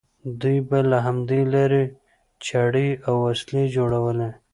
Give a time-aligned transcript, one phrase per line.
[0.41, 1.83] دوی به له همدې لارې
[2.45, 4.29] چړې او وسلې جوړولې.